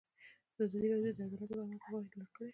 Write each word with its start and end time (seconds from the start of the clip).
ازادي 0.63 0.87
راډیو 0.91 1.13
د 1.17 1.19
عدالت 1.19 1.39
لپاره 1.41 1.59
عامه 1.61 1.77
پوهاوي 1.81 2.07
لوړ 2.17 2.25
کړی. 2.35 2.49